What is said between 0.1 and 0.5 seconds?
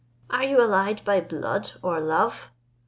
Are